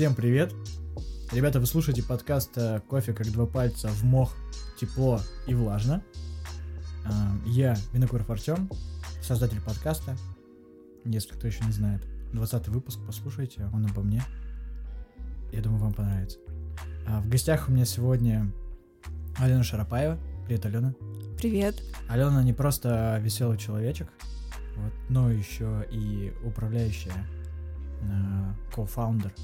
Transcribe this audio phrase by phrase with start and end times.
[0.00, 0.54] Всем привет!
[1.30, 4.34] Ребята, вы слушаете подкаст э, «Кофе как два пальца в мох,
[4.80, 6.02] тепло и влажно».
[7.04, 7.10] Э,
[7.44, 8.70] Я Винокуров Артем,
[9.22, 10.16] создатель подкаста.
[11.04, 12.00] Если кто еще не знает,
[12.32, 14.22] 20 выпуск, послушайте, он обо мне.
[15.52, 16.38] Я думаю, вам понравится.
[17.06, 18.50] А В гостях у меня сегодня
[19.36, 20.18] Алена Шарапаева.
[20.46, 20.94] Привет, Алена.
[21.36, 21.74] Привет.
[22.08, 24.10] Алена не просто веселый человечек,
[24.78, 27.26] вот, но еще и управляющая,
[28.00, 29.34] э, кофаундер,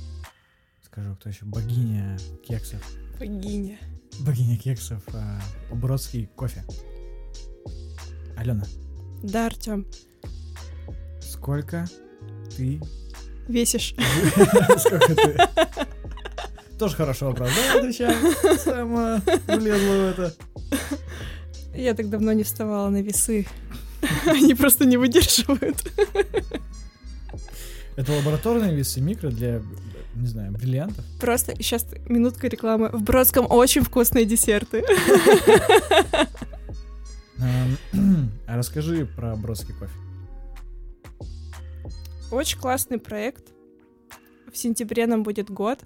[0.96, 2.80] скажу, кто еще, богиня кексов,
[3.18, 3.77] Богиня.
[4.20, 6.64] богиня кексов, э, Бродский кофе.
[8.34, 8.64] Алена,
[9.23, 9.87] Да, Артем,
[11.20, 11.87] сколько
[12.56, 12.80] ты...
[13.46, 13.95] весишь.
[14.79, 15.38] Сколько ты...
[16.79, 18.16] Тоже хорошо вопрос, да, отвечаю.
[18.59, 20.35] Сама влезла в это.
[21.74, 23.46] Я так давно не вставала на весы.
[24.26, 25.76] Они просто не выдерживают.
[27.96, 29.62] Это лабораторные весы микро для,
[30.14, 31.02] не знаю, бриллиантов?
[31.18, 32.90] Просто сейчас минутка рекламы.
[32.90, 34.84] В Бродском очень вкусные десерты.
[37.38, 37.78] Эм,
[38.46, 39.92] А расскажи про Бродский кофе.
[42.30, 43.52] Очень классный проект.
[44.52, 45.80] В сентябре нам будет год.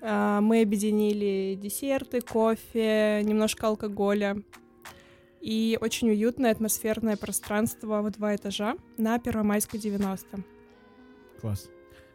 [0.00, 4.36] А, Мы объединили десерты, кофе, немножко алкоголя.
[5.40, 10.42] И очень уютное атмосферное пространство в два этажа на Первомайской 90.
[11.40, 11.68] Класс.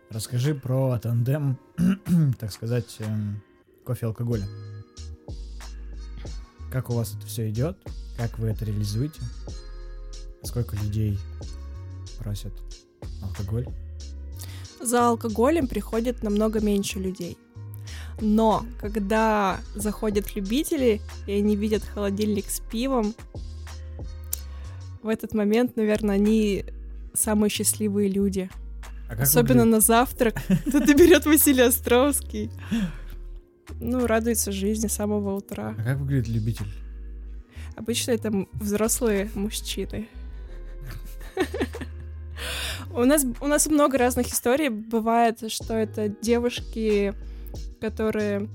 [0.10, 1.58] Расскажи про тандем,
[2.40, 3.42] так сказать, эм,
[3.86, 4.46] кофе алкоголя.
[6.72, 7.78] Как у вас это все идет?
[8.18, 9.22] Как вы это реализуете?
[10.44, 11.18] Сколько людей
[12.20, 12.54] просят
[13.22, 13.68] алкоголь?
[14.82, 17.38] За алкоголем приходит намного меньше людей.
[18.20, 23.16] Но когда заходят любители, и они видят холодильник с пивом,
[25.02, 26.66] в этот момент, наверное, они
[27.14, 28.50] самые счастливые люди.
[29.18, 30.36] А Особенно выглядит- на завтрак.
[30.72, 32.50] Тут берет Василий Островский.
[33.80, 35.76] Ну, радуется жизни с самого утра.
[35.78, 36.68] А как выглядит любитель?
[37.76, 40.08] Обычно это взрослые мужчины.
[42.94, 44.70] У нас, у нас много разных историй.
[44.70, 47.14] Бывает, что это девушки,
[47.80, 48.50] которые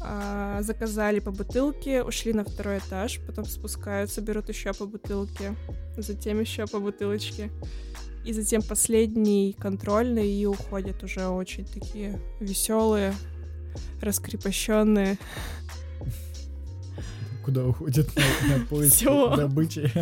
[0.00, 5.54] а, заказали по бутылке, ушли на второй этаж, потом спускаются, берут еще по бутылке,
[5.96, 7.50] затем еще по бутылочке.
[8.24, 13.14] И затем последний контрольный и уходят уже очень такие веселые,
[14.00, 15.18] раскрепощенные.
[17.44, 19.36] Куда уходит на, на поиск Всё.
[19.36, 19.92] добычи?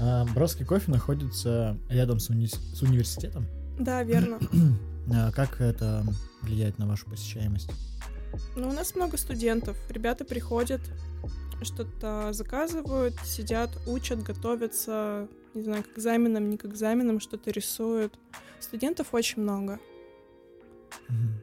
[0.00, 3.46] А, Бродский кофе находится рядом с, уни- с университетом.
[3.78, 4.38] Да, верно.
[5.10, 6.04] А Как это
[6.42, 7.70] влияет на вашу посещаемость?
[8.56, 9.74] Ну, у нас много студентов.
[9.88, 10.82] Ребята приходят,
[11.64, 18.18] что-то заказывают, сидят, учат, готовятся, не знаю, к экзаменам, не к экзаменам, что-то рисуют.
[18.60, 19.78] Студентов очень много.
[21.08, 21.42] Мгм.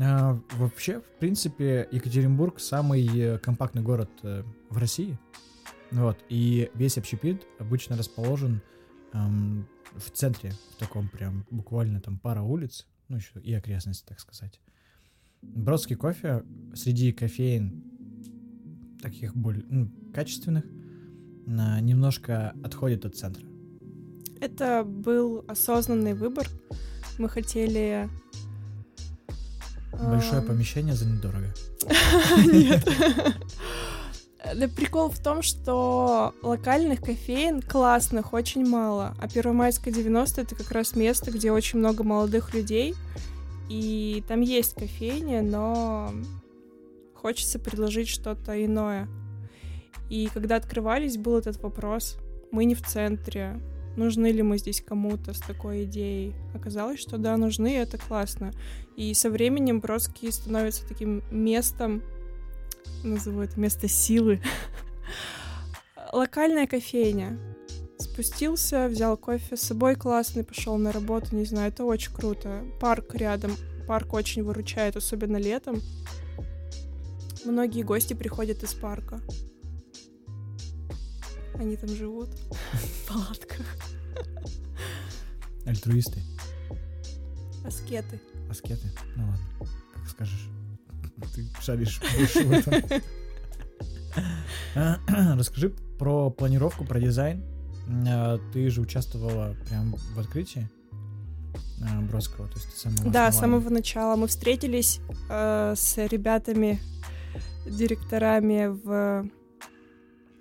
[0.00, 5.18] А, вообще, в принципе, Екатеринбург самый э, компактный город э, в России.
[5.90, 8.60] Вот, и весь общепит обычно расположен
[9.14, 14.20] эм, в центре, в таком прям буквально там пара улиц, ну еще и окрестности, так
[14.20, 14.60] сказать.
[15.40, 16.44] Бродский кофе
[16.74, 17.82] среди кофеин
[19.00, 20.64] таких более ну, качественных
[21.46, 23.44] на- немножко отходит от центра.
[24.40, 26.46] Это был осознанный выбор.
[27.18, 28.08] Мы хотели...
[29.92, 31.52] Большое ам, помещение за недорого.
[32.52, 32.86] Нет.
[34.54, 40.70] Да прикол в том, что локальных кофеин классных очень мало, а Первомайская 90 это как
[40.70, 42.94] раз место, где очень много молодых людей,
[43.68, 46.12] и там есть кофейня, но
[47.18, 49.08] хочется предложить что-то иное.
[50.08, 52.16] И когда открывались, был этот вопрос,
[52.50, 53.60] мы не в центре,
[53.96, 56.34] нужны ли мы здесь кому-то с такой идеей.
[56.54, 58.52] Оказалось, что да, нужны, и это классно.
[58.96, 62.02] И со временем Бродский становится таким местом,
[63.02, 64.40] назову это место силы.
[66.12, 67.38] Локальная кофейня.
[67.98, 72.64] Спустился, взял кофе с собой классный, пошел на работу, не знаю, это очень круто.
[72.80, 73.52] Парк рядом,
[73.88, 75.82] парк очень выручает, особенно летом.
[77.44, 79.20] Многие гости приходят из парка.
[81.54, 82.28] Они там живут
[82.72, 83.66] в палатках.
[85.66, 86.20] Альтруисты.
[87.64, 88.20] Аскеты.
[88.50, 88.90] Аскеты?
[89.16, 90.48] Ну ладно, как скажешь.
[91.34, 93.02] Ты шаришь больше этом.
[95.38, 97.42] Расскажи про планировку, про дизайн.
[98.06, 100.68] А, Ты же участвовала прям в открытии
[101.82, 105.00] а, Бродского, то есть ты самого Да, с самого начала мы встретились
[105.30, 106.80] э, с ребятами,
[107.68, 109.28] директорами в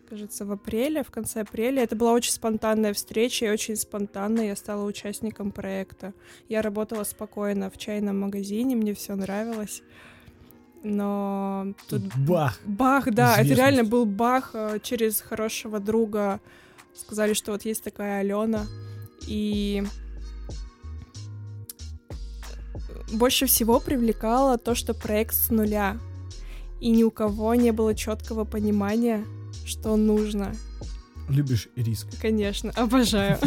[0.09, 1.83] кажется, в апреле, в конце апреля.
[1.83, 6.13] Это была очень спонтанная встреча, и очень спонтанно я стала участником проекта.
[6.47, 9.81] Я работала спокойно в чайном магазине, мне все нравилось.
[10.83, 12.59] Но тут бах!
[12.65, 16.39] Бах, да, это реально был бах э, через хорошего друга.
[16.95, 18.65] Сказали, что вот есть такая Алена,
[19.27, 19.83] и
[23.13, 25.97] больше всего привлекало то, что проект с нуля,
[26.79, 29.25] и ни у кого не было четкого понимания,
[29.65, 30.53] что нужно.
[31.29, 32.07] Любишь риск?
[32.21, 33.37] Конечно, обожаю.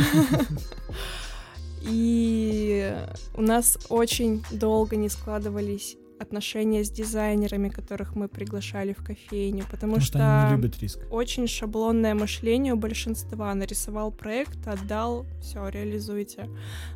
[1.83, 2.95] И
[3.35, 9.95] у нас очень долго не складывались отношения с дизайнерами, которых мы приглашали в кофейню, потому,
[9.95, 13.55] потому что, что очень шаблонное мышление у большинства.
[13.55, 16.51] Нарисовал проект, отдал, все, реализуйте.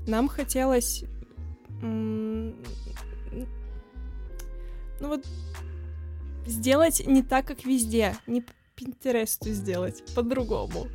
[0.06, 1.04] Нам хотелось
[5.00, 5.26] ну вот
[6.46, 10.88] сделать не так, как везде, не по Пинтересту сделать, по-другому.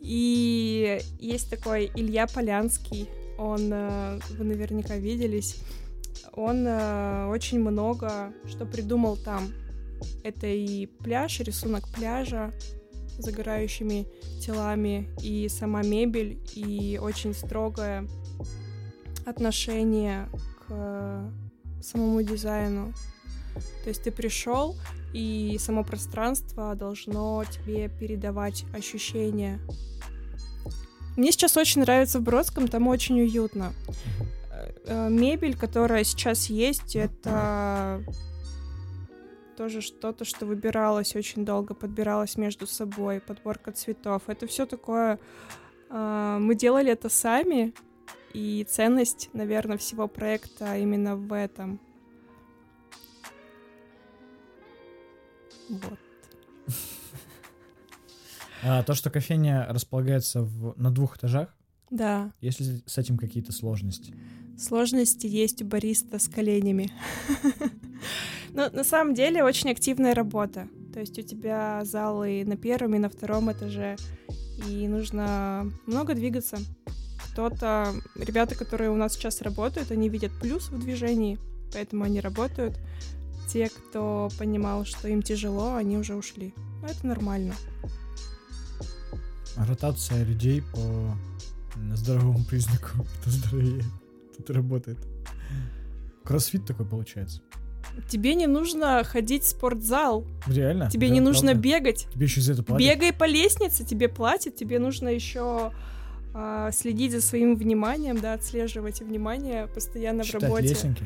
[0.00, 3.08] И есть такой Илья Полянский,
[3.38, 5.62] он, э, вы наверняка виделись,
[6.32, 9.48] он э, очень много что придумал там.
[10.22, 12.52] Это и пляж, рисунок пляжа
[13.18, 14.06] с загорающими
[14.40, 18.06] телами, и сама мебель, и очень строгое
[19.26, 20.28] отношение
[20.66, 21.32] к
[21.82, 22.92] самому дизайну.
[23.82, 24.76] То есть ты пришел,
[25.12, 29.60] и само пространство должно тебе передавать ощущения.
[31.16, 33.72] Мне сейчас очень нравится в Бродском, там очень уютно.
[34.86, 38.02] Э, мебель, которая сейчас есть, это
[39.56, 44.22] тоже что-то, что выбиралось очень долго, подбиралось между собой, подборка цветов.
[44.28, 45.18] Это все такое...
[45.90, 47.74] Э, мы делали это сами,
[48.32, 51.80] и ценность, наверное, всего проекта именно в этом.
[55.68, 55.98] Вот.
[58.62, 61.54] А, то, что кофейня располагается в, на двух этажах?
[61.90, 62.32] Да.
[62.40, 64.14] Есть ли с этим какие-то сложности?
[64.58, 66.90] Сложности есть у бариста с коленями.
[68.52, 70.68] Но на самом деле очень активная работа.
[70.92, 73.96] То есть у тебя залы на первом и на втором этаже,
[74.66, 76.58] и нужно много двигаться.
[77.32, 81.38] Кто-то, ребята, которые у нас сейчас работают, они видят плюс в движении,
[81.72, 82.80] поэтому они работают.
[83.48, 86.52] Те, кто понимал, что им тяжело, они уже ушли.
[86.82, 87.54] Но это нормально.
[89.56, 91.16] Ротация людей по
[91.94, 92.88] здоровому признаку,
[93.20, 93.82] кто здоровее,
[94.36, 94.98] тут работает.
[96.24, 97.40] Кроссфит такой получается.
[98.08, 100.24] Тебе не нужно ходить в спортзал.
[100.46, 100.90] Реально?
[100.90, 101.60] Тебе да, не нужно правда?
[101.62, 102.06] бегать.
[102.12, 102.86] Тебе еще за это платят?
[102.86, 105.72] Бегай по лестнице, тебе платят, тебе нужно еще
[106.34, 110.68] а, следить за своим вниманием, да, отслеживать внимание постоянно Считать в работе.
[110.68, 111.04] лесенки.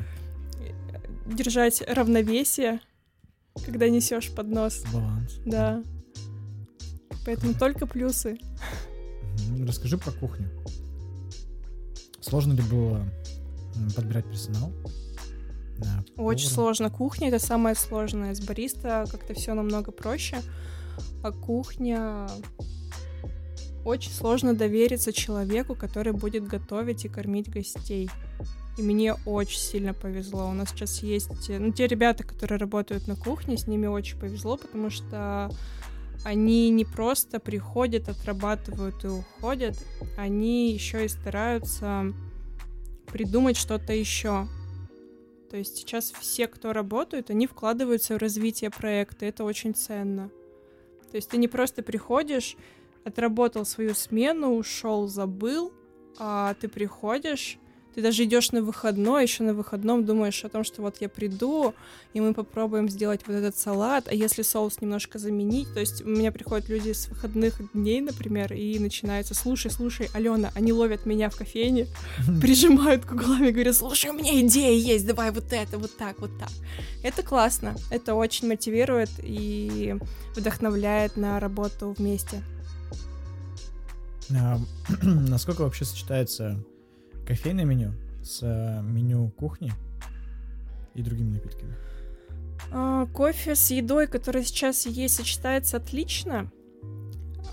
[1.25, 2.81] Держать равновесие,
[3.65, 4.83] когда несешь поднос.
[4.93, 5.39] Баланс.
[5.45, 5.83] Да.
[7.25, 8.37] Поэтому только плюсы.
[9.65, 10.49] Расскажи про кухню.
[12.19, 13.05] Сложно ли было
[13.95, 14.71] подбирать персонал?
[16.17, 16.89] Очень сложно.
[16.89, 18.35] Кухня это самое сложное.
[18.35, 20.37] С бариста как-то все намного проще.
[21.23, 22.27] А кухня
[23.85, 28.09] очень сложно довериться человеку, который будет готовить и кормить гостей.
[28.77, 30.49] И мне очень сильно повезло.
[30.49, 31.49] У нас сейчас есть...
[31.49, 35.51] Ну, те ребята, которые работают на кухне, с ними очень повезло, потому что
[36.23, 39.77] они не просто приходят, отрабатывают и уходят,
[40.17, 42.13] они еще и стараются
[43.07, 44.47] придумать что-то еще.
[45.51, 49.25] То есть сейчас все, кто работают, они вкладываются в развитие проекта.
[49.25, 50.31] Это очень ценно.
[51.11, 52.57] То есть ты не просто приходишь,
[53.03, 55.71] отработал свою смену, ушел, забыл,
[56.17, 57.59] а ты приходишь,
[57.93, 61.73] ты даже идешь на выходной, еще на выходном думаешь о том, что вот я приду,
[62.13, 66.07] и мы попробуем сделать вот этот салат, а если соус немножко заменить, то есть у
[66.07, 71.29] меня приходят люди с выходных дней, например, и начинается, слушай, слушай, Алена, они ловят меня
[71.29, 71.87] в кофейне,
[72.41, 76.19] прижимают к углам и говорят, слушай, у меня идея есть, давай вот это, вот так,
[76.19, 76.51] вот так.
[77.03, 79.95] Это классно, это очень мотивирует и
[80.35, 82.43] вдохновляет на работу вместе.
[84.35, 84.59] А,
[85.03, 86.63] насколько вообще сочетается
[87.25, 89.71] кофейное меню с э, меню кухни
[90.95, 91.75] и другими напитками?
[92.71, 96.51] А, кофе с едой, которая сейчас есть, сочетается отлично.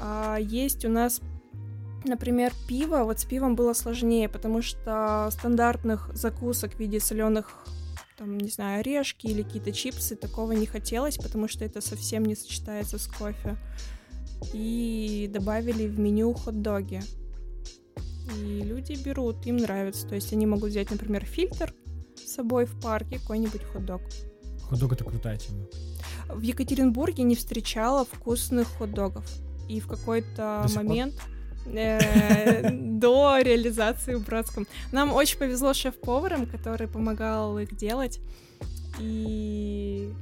[0.01, 1.21] А есть у нас,
[2.05, 3.05] например, пиво.
[3.05, 7.67] Вот с пивом было сложнее, потому что стандартных закусок в виде соленых
[8.21, 12.37] там, не знаю, орешки или какие-то чипсы, такого не хотелось, потому что это совсем не
[12.37, 13.57] сочетается с кофе.
[14.53, 17.03] И добавили в меню хот-доги.
[18.37, 20.07] И люди берут, им нравится.
[20.07, 21.75] То есть они могут взять, например, фильтр
[22.17, 24.03] с собой в парке, какой-нибудь хот-дог.
[24.63, 25.67] Хот-дог— это крутая тема.
[26.29, 29.25] В Екатеринбурге не встречала вкусных хот-догов.
[29.69, 31.15] И в какой-то момент
[31.67, 34.67] э, до реализации в Бродском.
[34.93, 38.21] Нам очень повезло шеф-поваром, который помогал их делать.
[38.99, 40.13] И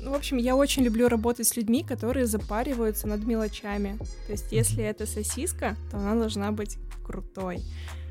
[0.00, 3.98] ну, в общем, я очень люблю работать с людьми, которые запариваются над мелочами.
[4.26, 7.60] То есть, если это сосиска, то она должна быть крутой.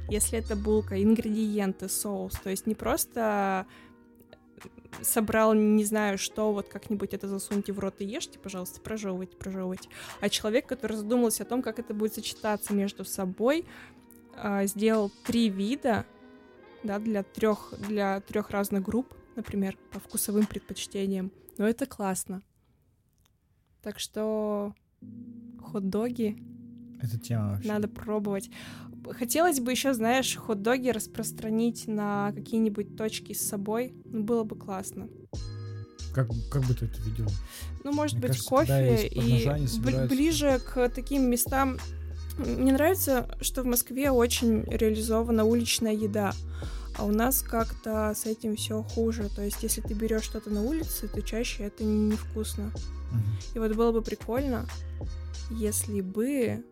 [0.10, 2.34] Если это булка, ингредиенты, соус.
[2.44, 3.66] То есть не просто
[5.02, 9.90] собрал, не знаю, что, вот как-нибудь это засуньте в рот и ешьте, пожалуйста, прожевывайте, прожевывайте.
[10.20, 13.66] А человек, который задумался о том, как это будет сочетаться между собой,
[14.36, 16.06] а, сделал три вида,
[16.84, 21.32] да, для трех, для трех разных групп, например, по вкусовым предпочтениям.
[21.58, 22.42] Но это классно.
[23.82, 24.74] Так что
[25.60, 26.38] хот-доги
[27.02, 27.68] это тема вообще.
[27.68, 28.50] Надо пробовать.
[29.10, 33.94] Хотелось бы еще, знаешь, хот-доги распространить на какие-нибудь точки с собой.
[34.06, 35.10] Ну, было бы классно.
[36.14, 37.28] Как, как бы ты это видел?
[37.84, 41.78] Ну, может Мне быть, кажется, кофе и ближе к таким местам.
[42.38, 46.34] Мне нравится, что в Москве очень реализована уличная еда.
[46.98, 49.30] А у нас как-то с этим все хуже.
[49.36, 52.68] То есть, если ты берешь что-то на улице, то чаще это невкусно.
[52.68, 53.56] Угу.
[53.56, 54.66] И вот было бы прикольно,
[55.50, 56.64] если бы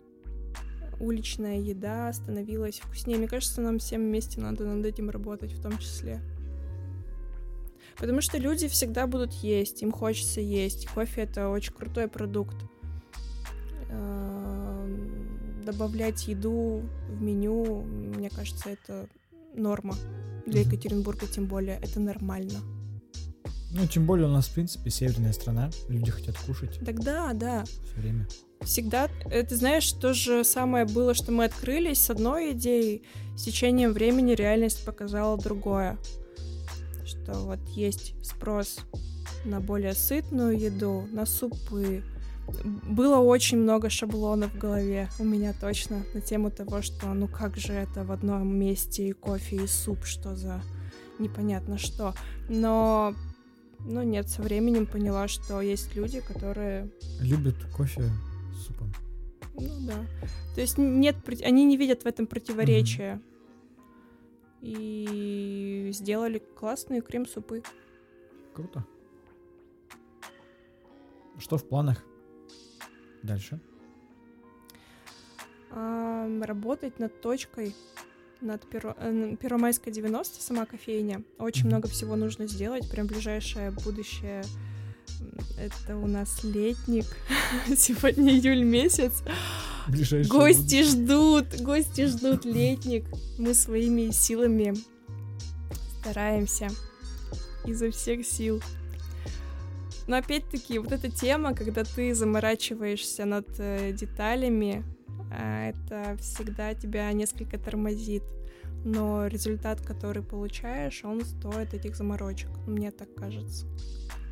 [0.99, 3.17] уличная еда становилась вкуснее.
[3.17, 6.21] Мне кажется, нам всем вместе надо над этим работать в том числе.
[7.97, 10.87] Потому что люди всегда будут есть, им хочется есть.
[10.87, 12.55] Кофе— это очень крутой продукт.
[13.89, 19.09] Эм, добавлять еду в меню, мне кажется, это
[19.59, 19.95] норма.
[20.45, 22.59] Для Екатеринбурга тем более это нормально.
[23.71, 26.79] Ну, тем более у нас, в принципе, северная страна, люди хотят кушать.
[26.83, 27.63] Так да, да.
[27.65, 28.27] Все время.
[28.61, 33.03] Всегда, это знаешь, то же самое было, что мы открылись с одной идеей,
[33.37, 35.97] с течением времени реальность показала другое.
[37.05, 38.79] Что вот есть спрос
[39.45, 42.03] на более сытную еду, на супы.
[42.87, 47.57] Было очень много шаблонов в голове у меня точно на тему того, что ну как
[47.57, 50.61] же это в одном месте и кофе, и суп, что за
[51.19, 52.13] непонятно что.
[52.47, 53.13] Но
[53.85, 56.89] ну нет, со временем поняла, что есть люди, которые...
[57.21, 58.09] Любят кофе
[58.53, 58.91] с супом.
[59.55, 60.05] Ну да.
[60.55, 63.21] То есть нет, они не видят в этом противоречия.
[64.61, 67.63] И сделали классные крем-супы.
[68.53, 68.85] Круто.
[71.37, 72.03] Что в планах
[73.23, 73.59] дальше?
[75.71, 77.75] А, работать над точкой
[78.41, 78.95] над Перо...
[78.97, 81.23] Э, Первомайской 90, сама кофейня.
[81.37, 84.43] Очень много всего нужно сделать, прям ближайшее будущее.
[85.57, 87.05] Это у нас летник.
[87.75, 89.23] Сегодня июль месяц.
[89.87, 90.83] Ближайшее гости будущее.
[90.83, 93.05] ждут, гости ждут летник.
[93.37, 94.75] Мы своими силами
[96.01, 96.69] стараемся
[97.65, 98.61] изо всех сил.
[100.09, 104.83] Но опять-таки, вот эта тема, когда ты заморачиваешься над э, деталями,
[105.31, 108.23] а, это всегда тебя несколько тормозит.
[108.83, 112.49] Но результат, который получаешь, он стоит этих заморочек.
[112.65, 113.67] Мне так кажется.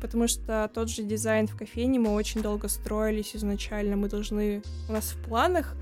[0.02, 3.94] Потому что тот же дизайн в кофейне мы очень долго строились изначально.
[3.94, 4.64] Мы должны...
[4.88, 5.76] У нас в планах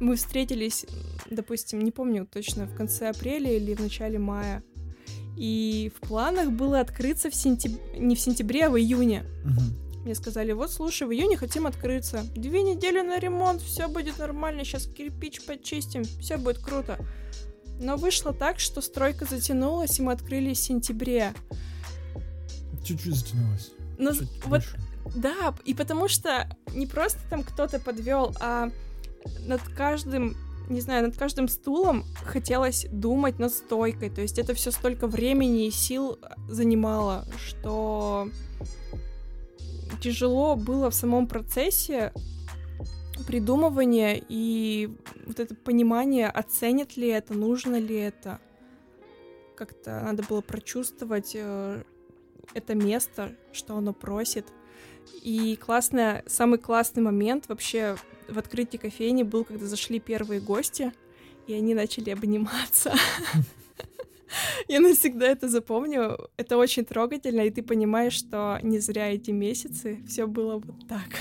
[0.00, 0.86] мы встретились,
[1.28, 4.62] допустим, не помню точно, в конце апреля или в начале мая.
[5.36, 9.24] И в планах было открыться в сентябре, не в сентябре, а в июне.
[9.44, 10.04] Угу.
[10.04, 12.24] Мне сказали, вот слушай, в июне хотим открыться.
[12.36, 16.98] Две недели на ремонт, все будет нормально, сейчас кирпич почистим, все будет круто.
[17.80, 21.32] Но вышло так, что стройка затянулась, и мы открылись в сентябре.
[22.84, 23.70] Чуть-чуть затянулась.
[23.98, 24.78] Но Чуть вот, больше.
[25.16, 28.70] да, и потому что не просто там кто-то подвел, а
[29.46, 30.36] над каждым
[30.68, 34.10] не знаю, над каждым стулом хотелось думать над стойкой.
[34.10, 36.18] То есть это все столько времени и сил
[36.48, 38.28] занимало, что
[40.00, 42.12] тяжело было в самом процессе
[43.26, 44.90] придумывания и
[45.26, 48.40] вот это понимание, оценят ли это, нужно ли это.
[49.56, 51.82] Как-то надо было прочувствовать э,
[52.54, 54.46] это место, что оно просит.
[55.22, 57.96] И классная, самый классный момент вообще
[58.28, 60.92] в открытии кофейни был, когда зашли первые гости,
[61.46, 62.94] и они начали обниматься.
[64.68, 66.18] Я навсегда это запомню.
[66.36, 71.20] Это очень трогательно, и ты понимаешь, что не зря эти месяцы все было вот так.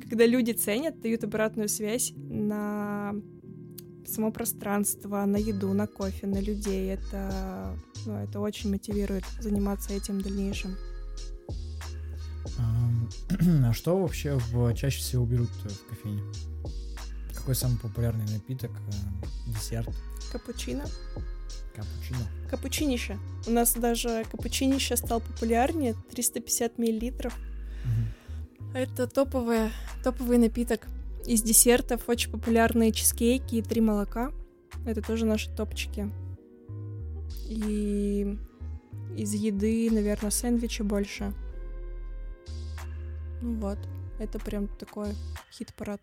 [0.00, 3.14] Когда люди ценят, дают обратную связь на
[4.06, 6.92] само пространство, на еду, на кофе, на людей.
[6.92, 10.76] Это, ну, это очень мотивирует заниматься этим в дальнейшем.
[13.64, 16.22] А что вообще в, чаще всего берут в кофейне?
[17.48, 19.88] какой самый популярный напиток, э, десерт?
[20.30, 20.84] Капучино.
[21.74, 22.28] Капучино.
[22.50, 23.18] Капучинище.
[23.46, 27.34] У нас даже капучинище стал популярнее, 350 миллилитров.
[27.86, 28.74] Мгм.
[28.74, 29.72] Это топовая,
[30.04, 30.88] топовый напиток.
[31.24, 34.30] Из десертов очень популярные чизкейки и три молока.
[34.84, 36.10] Это тоже наши топчики.
[37.48, 38.36] И
[39.16, 41.32] из еды, наверное, сэндвичи больше.
[43.40, 43.78] Ну вот,
[44.18, 45.14] это прям такой
[45.52, 46.00] хит-парад.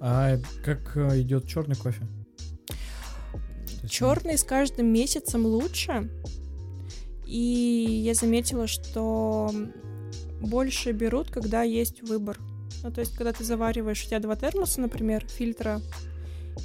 [0.00, 2.06] А как э, идет черный кофе?
[3.88, 6.10] Черный с каждым месяцем лучше.
[7.26, 9.50] И я заметила, что
[10.40, 12.38] больше берут, когда есть выбор.
[12.82, 15.80] Ну, то есть, когда ты завариваешь, у тебя два термоса, например, фильтра,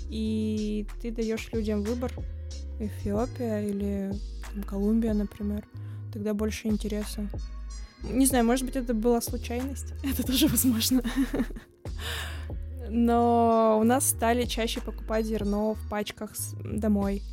[0.10, 2.12] и ты даешь людям выбор,
[2.80, 4.14] Эфиопия или
[4.54, 5.66] там, Колумбия, например,
[6.12, 7.28] тогда больше интереса.
[8.04, 9.94] Не знаю, может быть, это была случайность.
[10.04, 11.02] Это тоже возможно.
[12.90, 16.32] Но у нас стали чаще покупать зерно в пачках
[16.64, 17.24] домой.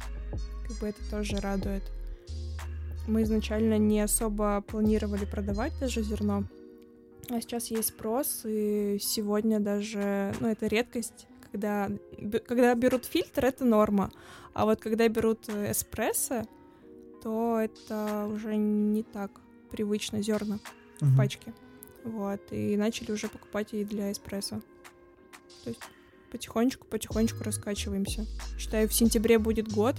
[0.67, 1.83] Как бы это тоже радует.
[3.07, 6.45] Мы изначально не особо планировали продавать даже зерно.
[7.29, 11.91] А сейчас есть спрос, и сегодня даже, ну, это редкость, когда,
[12.47, 14.11] когда берут фильтр, это норма.
[14.55, 16.45] А вот когда берут э, эспрессо,
[17.23, 19.31] то это уже не так
[19.71, 20.59] привычно зерна
[21.01, 21.15] Мгм.
[21.15, 21.53] в пачке.
[22.05, 24.61] Вот, и начали уже покупать и для эспрессо.
[25.65, 25.81] То есть
[26.33, 28.27] потихонечку, потихонечку раскачиваемся.
[28.59, 29.97] Считаю, в сентябре будет год,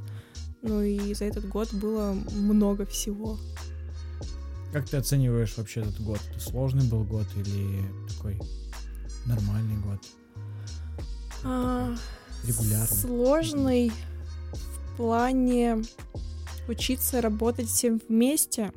[0.62, 3.38] ну и за этот год было много всего.
[4.74, 6.20] Как ты оцениваешь вообще этот год?
[6.30, 7.84] Это сложный был год или
[8.16, 8.40] такой
[9.26, 10.00] нормальный год?
[11.44, 11.96] А,
[12.46, 12.88] Регулярный.
[12.88, 13.92] Сложный
[14.54, 15.84] в плане
[16.68, 18.72] учиться работать всем вместе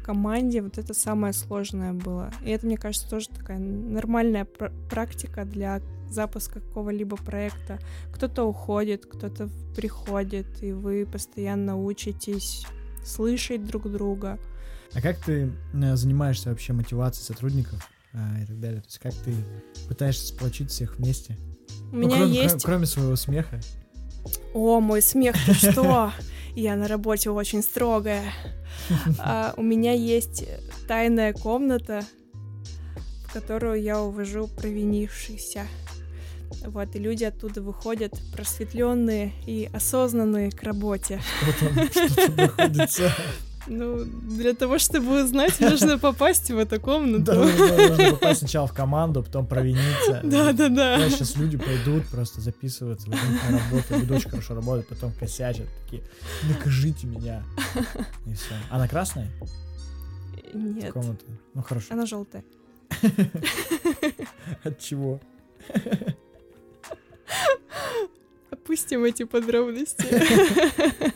[0.00, 0.62] в команде.
[0.62, 2.32] Вот это самое сложное было.
[2.44, 5.80] И это, мне кажется, тоже такая нормальная пр- практика для
[6.10, 7.78] запуска какого-либо проекта.
[8.12, 12.66] Кто-то уходит, кто-то приходит, и вы постоянно учитесь
[13.04, 14.38] слышать друг друга.
[14.92, 18.80] А как ты э, занимаешься вообще мотивацией сотрудников а, и так далее?
[18.80, 19.32] То есть как ты
[19.88, 21.36] пытаешься сплочить всех вместе?
[21.92, 22.56] У Ну, меня кроме, есть...
[22.56, 23.60] кро- кроме своего смеха.
[24.52, 26.12] О, мой смех, ты что?
[26.54, 28.32] Я на работе очень строгая.
[29.18, 30.44] А, у меня есть
[30.88, 32.04] тайная комната,
[33.26, 35.66] в которую я увожу провинившихся.
[36.64, 41.20] Вот, и люди оттуда выходят просветленные и осознанные к работе.
[41.40, 43.12] Что там, что там находится?
[43.72, 47.22] Ну, для того, чтобы узнать, нужно попасть в эту комнату.
[47.22, 50.20] Да, нужно попасть сначала в команду, потом провиниться.
[50.30, 51.08] Да, да, да.
[51.08, 56.02] сейчас люди пойдут просто записываться, на работу, буду очень хорошо работать, потом косячат, такие,
[56.48, 57.44] накажите меня.
[58.26, 58.54] И все.
[58.70, 59.30] Она красная?
[60.52, 61.24] Нет, Комната?
[61.54, 61.94] Ну хорошо.
[61.94, 62.42] она желтая.
[64.64, 65.20] От чего?
[68.50, 70.06] Опустим эти подробности.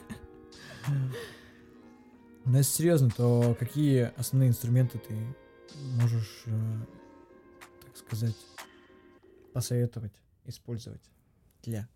[2.44, 5.14] Ну, если серьезно, то какие основные инструменты ты
[6.00, 6.78] можешь, э,
[7.84, 8.36] так сказать,
[9.52, 10.12] посоветовать
[10.46, 11.00] использовать
[11.62, 11.88] для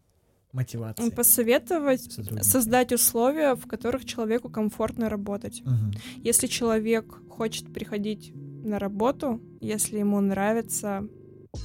[0.53, 2.11] мотивации Посоветовать
[2.43, 5.63] создать условия, в которых человеку комфортно работать.
[5.65, 5.93] Мгм.
[6.17, 11.07] Если человек хочет приходить на работу, если ему нравится,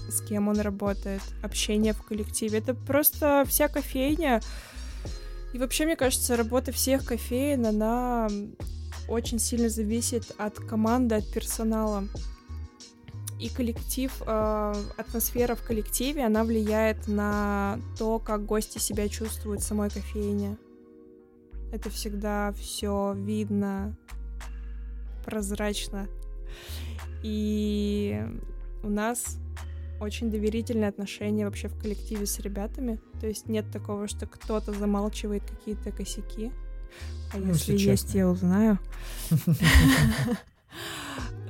[0.10, 4.42] с кем он работает, общение в коллективе, это просто вся кофейня.
[5.54, 8.28] И вообще, мне кажется, работа всех кофеин, она
[9.14, 12.08] очень сильно зависит от команды, от персонала.
[13.40, 19.66] И коллектив, э, атмосфера в коллективе, она влияет на то, как гости себя чувствуют в
[19.66, 20.58] самой кофейне.
[21.72, 23.98] Это всегда все видно,
[25.26, 26.08] прозрачно.
[27.24, 28.22] И
[28.84, 29.38] у нас
[30.00, 33.00] очень доверительные отношения вообще в коллективе с ребятами.
[33.20, 36.52] То есть нет такого, что кто-то замалчивает какие-то косяки.
[37.34, 38.78] А Ну, если если есть, я узнаю.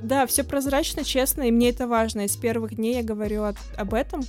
[0.02, 2.26] Да, все прозрачно, честно, и мне это важно.
[2.26, 4.20] И с первых дней я говорю от- об этом,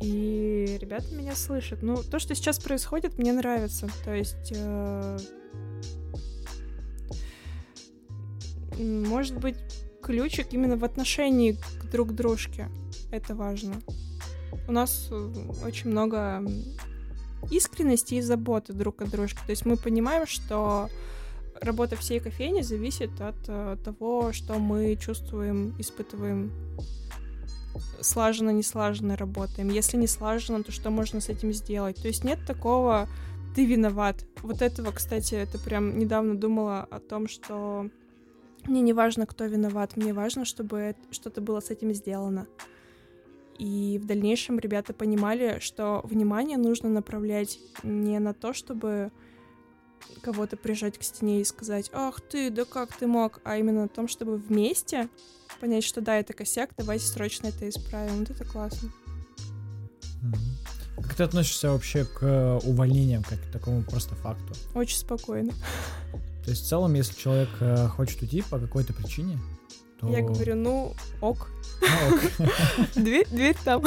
[0.00, 1.82] и ребята меня слышат.
[1.82, 3.90] Ну, то, что сейчас происходит, мне нравится.
[4.02, 5.18] То есть, э,
[8.78, 9.56] может быть,
[10.02, 12.68] ключик именно в отношении к друг дружке.
[13.12, 13.74] Это важно.
[14.68, 15.32] У нас э,
[15.66, 16.42] очень много
[17.50, 19.38] искренности и заботы друг от дружки.
[19.44, 20.88] То есть мы понимаем, что
[21.60, 26.50] работа всей кофейни зависит от э, того, что мы чувствуем, испытываем.
[28.00, 29.68] Слаженно, не слаженно работаем.
[29.68, 31.96] Если не слаженно, то что можно с этим сделать?
[31.96, 33.08] То есть нет такого
[33.54, 34.24] ты виноват.
[34.42, 37.88] Вот этого, кстати, это прям недавно думала о том, что
[38.64, 42.46] мне не важно, кто виноват, мне важно, чтобы что-то было с этим сделано.
[43.60, 49.12] И в дальнейшем ребята понимали, что внимание нужно направлять не на то, чтобы
[50.22, 53.88] кого-то прижать к стене и сказать, ах ты, да как ты мог, а именно на
[53.88, 55.10] том, чтобы вместе
[55.60, 58.20] понять, что да, это косяк, давайте срочно это исправим.
[58.20, 58.88] Вот это классно.
[60.96, 64.54] Как ты относишься вообще к э, увольнениям, как к такому просто факту?
[64.74, 65.52] Очень спокойно.
[66.44, 69.38] То есть в целом, если человек э, хочет уйти по какой-то причине,
[70.00, 70.08] то...
[70.08, 71.50] Я говорю, ну, ок.
[71.80, 72.20] Ну, ок.
[72.94, 73.82] Дверь, дверь там.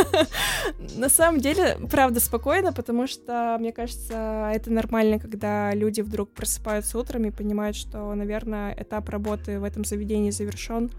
[0.96, 6.98] На самом деле, правда, спокойно, потому что, мне кажется, это нормально, когда люди вдруг просыпаются
[6.98, 10.90] утром и понимают, что, наверное, этап работы в этом заведении завершен.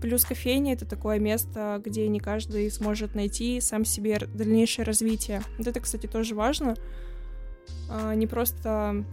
[0.00, 5.42] Плюс кофейня— это такое место, где не каждый сможет найти сам себе дальнейшее развитие.
[5.56, 6.76] Вот это, кстати, тоже важно.
[7.90, 9.04] А, не просто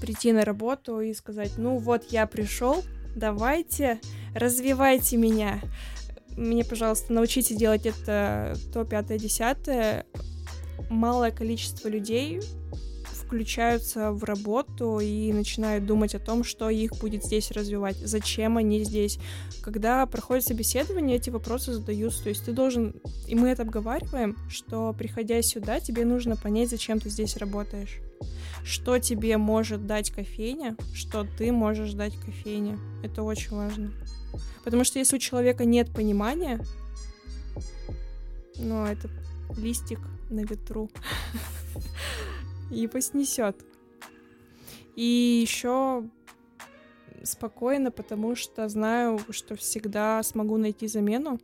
[0.00, 2.82] прийти на работу и сказать, ну вот я пришел,
[3.16, 4.00] давайте,
[4.34, 5.60] развивайте меня.
[6.36, 10.06] Мне, пожалуйста, научите делать это то, пятое, десятое.
[10.90, 12.40] Малое количество людей
[13.26, 18.84] включаются в работу и начинают думать о том, что их будет здесь развивать, зачем они
[18.84, 19.18] здесь.
[19.62, 22.22] Когда проходит собеседование, эти вопросы задаются.
[22.22, 22.94] То есть ты должен,
[23.26, 27.98] и мы это обговариваем, что приходя сюда, тебе нужно понять, зачем ты здесь работаешь.
[28.64, 32.78] Что тебе может дать кофейня, что ты можешь дать кофейне.
[33.04, 33.92] Это очень важно.
[34.64, 36.60] Потому что если у человека нет понимания,
[38.56, 39.08] ну, это
[39.56, 40.00] листик
[40.30, 40.90] на ветру.
[42.70, 43.56] его снесет.
[44.96, 46.04] И еще
[47.22, 51.38] спокойно, потому что знаю, что всегда смогу найти замену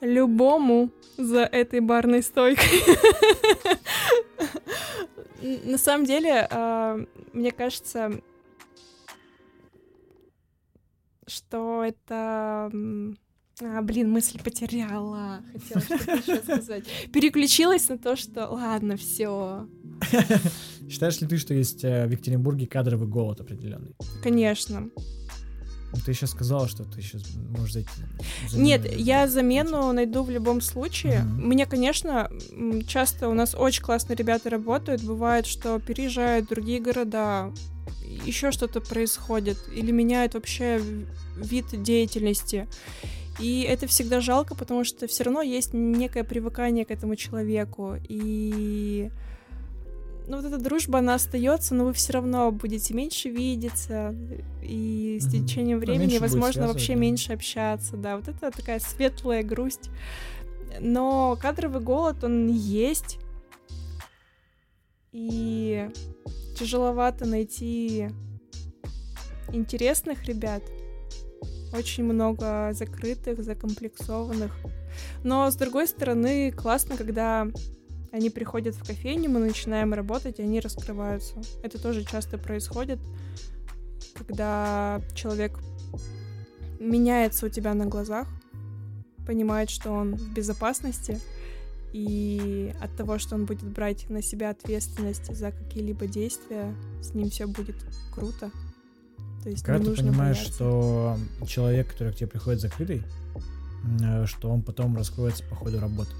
[0.00, 2.64] любому за этой барной стойкой.
[5.64, 6.98] На самом деле, а,
[7.32, 8.20] мне кажется,
[11.26, 12.70] что это
[13.62, 15.42] а, блин, мысль потеряла.
[15.52, 16.84] Хотела что-то еще сказать.
[17.12, 19.66] Переключилась на то, что ладно, все.
[20.88, 23.96] Считаешь ли ты, что есть э, в Екатеринбурге кадровый голод определенный?
[24.22, 24.90] Конечно.
[26.04, 27.90] Ты сейчас сказала, что ты сейчас можешь зайти.
[28.54, 31.20] Нет, я замену найду в любом случае.
[31.20, 31.46] Mm-hmm.
[31.46, 32.30] Мне, конечно,
[32.86, 35.02] часто у нас очень классные ребята работают.
[35.02, 37.52] Бывает, что переезжают в другие города,
[38.24, 40.80] еще что-то происходит, или меняют вообще
[41.36, 42.68] вид деятельности.
[43.38, 47.96] И это всегда жалко, потому что все равно есть некое привыкание к этому человеку.
[48.08, 49.10] И
[50.26, 54.14] ну, вот эта дружба, она остается, но вы все равно будете меньше видеться,
[54.62, 57.00] и с течением времени, ну, возможно, вообще да.
[57.00, 58.16] меньше общаться, да.
[58.16, 59.90] Вот это такая светлая грусть.
[60.80, 63.18] Но кадровый голод, он есть.
[65.12, 65.88] И
[66.58, 68.08] тяжеловато найти
[69.52, 70.62] интересных ребят.
[71.72, 74.52] Очень много закрытых, закомплексованных.
[75.22, 77.48] Но, с другой стороны, классно, когда
[78.12, 81.34] они приходят в кофейню, мы начинаем работать, и они раскрываются.
[81.62, 82.98] Это тоже часто происходит,
[84.14, 85.58] когда человек
[86.80, 88.28] меняется у тебя на глазах,
[89.26, 91.20] понимает, что он в безопасности,
[91.92, 97.30] и от того, что он будет брать на себя ответственность за какие-либо действия, с ним
[97.30, 97.76] все будет
[98.12, 98.50] круто.
[99.42, 100.54] То есть Когда ты понимаешь, бояться.
[100.54, 103.02] что человек, который к тебе приходит закрытый,
[104.02, 106.10] э, что он потом раскроется по ходу работы.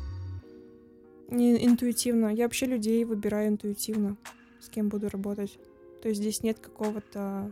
[1.29, 2.29] Не, интуитивно.
[2.29, 4.17] Я вообще людей выбираю интуитивно,
[4.61, 5.59] с кем буду работать.
[6.03, 7.51] То есть здесь нет какого-то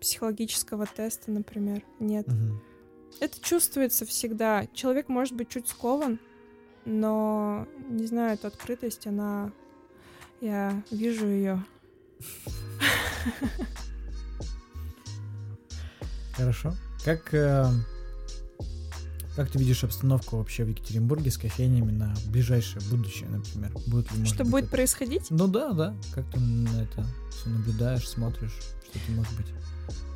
[0.00, 1.82] психологического теста, например.
[1.98, 2.26] Нет.
[2.28, 2.60] Угу.
[3.20, 4.66] Это чувствуется всегда.
[4.72, 6.18] Человек может быть чуть скован,
[6.84, 9.52] но, не знаю, эта открытость, она...
[10.40, 11.62] Я вижу ее.
[16.34, 16.72] Хорошо.
[17.04, 17.66] Как, э,
[19.36, 23.70] как ты видишь обстановку вообще в Екатеринбурге с кофейнями на ближайшее будущее, например?
[23.86, 24.72] Будет ли, что быть, будет это...
[24.72, 25.30] происходить?
[25.30, 25.94] Ну да, да.
[26.14, 28.52] Как ты на это все наблюдаешь, смотришь,
[28.90, 29.46] что ты, может быть,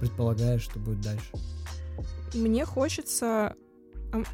[0.00, 1.26] предполагаешь, что будет дальше?
[2.34, 3.54] Мне хочется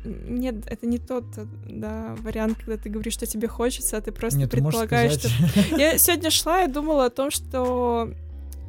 [0.04, 1.24] нет, это не тот
[1.66, 5.28] да, вариант, когда ты говоришь, что тебе хочется, а ты просто Нет, предполагаешь, что...
[5.76, 8.12] Я сегодня шла и думала о том, что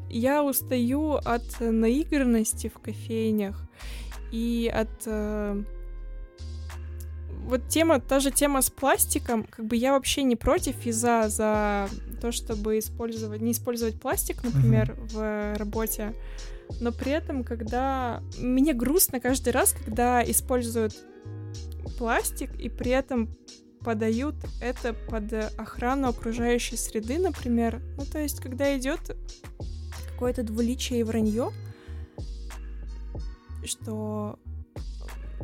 [0.09, 3.61] я устаю от наигранности в кофейнях
[4.31, 5.63] и от э,
[7.45, 11.25] вот тема, та же тема с пластиком, как бы я вообще не против и за,
[11.27, 11.89] за
[12.21, 15.53] то, чтобы использовать, не использовать пластик, например, uh-huh.
[15.55, 16.13] в работе,
[16.79, 18.21] но при этом, когда...
[18.39, 20.95] Мне грустно каждый раз, когда используют
[21.97, 23.35] пластик и при этом
[23.81, 27.81] подают это под охрану окружающей среды, например.
[27.97, 29.15] Ну, то есть, когда идет
[30.13, 31.51] какое-то двуличие и вранье,
[33.65, 34.39] что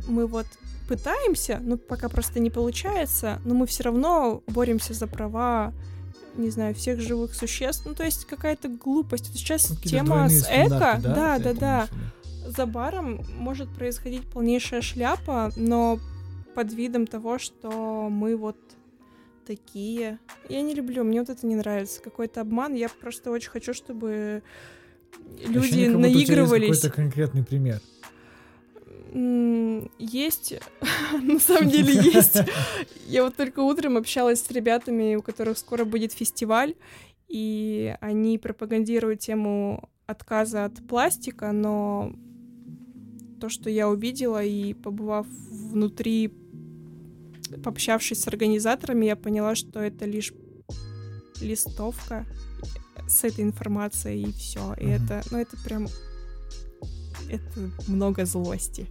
[0.08, 0.46] мы вот
[0.88, 5.74] пытаемся, но пока просто не получается, но мы все равно боремся за права
[6.36, 7.86] не знаю, всех живых существ.
[7.86, 9.34] Ну, то есть какая-то глупость.
[9.34, 11.88] Сейчас ну, тема с эко, да, да, да.
[12.46, 16.00] За баром может происходить полнейшая шляпа, но
[16.56, 18.58] под видом того, что мы вот
[19.46, 20.20] такие.
[20.50, 22.02] Я не люблю, мне вот это не нравится.
[22.02, 22.74] Какой-то обман.
[22.74, 24.44] Я просто очень хочу, чтобы
[25.40, 26.82] люди Ощущение, наигрывались.
[26.82, 27.82] Какой-то конкретный пример.
[29.98, 30.54] Есть,
[31.24, 32.38] на самом деле есть.
[33.08, 36.76] Я вот только утром общалась с ребятами, у которых скоро будет фестиваль,
[37.28, 42.14] и они пропагандируют тему отказа от пластика, но
[43.42, 46.32] то, что я увидела и побывав внутри,
[47.64, 50.32] пообщавшись с организаторами, я поняла, что это лишь
[51.42, 52.26] листовка
[53.08, 54.74] с этой информацией и все.
[54.76, 55.06] И mm-hmm.
[55.06, 55.88] это, ну это прям,
[57.30, 58.88] это много злости.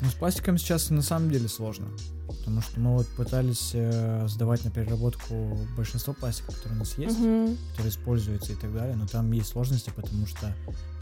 [0.00, 1.88] Ну, с пластиком сейчас на самом деле сложно.
[2.28, 7.18] Потому что мы вот пытались э, сдавать на переработку большинство пластика, который у нас есть,
[7.18, 7.56] uh-huh.
[7.72, 10.54] который используется и так далее, но там есть сложности, потому что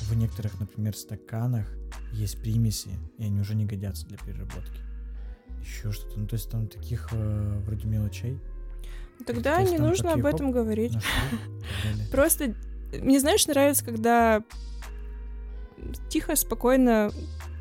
[0.02, 1.66] в некоторых, например, стаканах
[2.12, 4.80] есть примеси, и они уже не годятся для переработки.
[5.60, 6.18] Еще что-то.
[6.18, 8.38] Ну, то есть там таких э, вроде мелочей.
[9.26, 10.96] Тогда не нужно об этом говорить.
[12.12, 12.54] Просто
[12.92, 14.42] мне, знаешь, нравится, когда
[16.08, 17.10] тихо, спокойно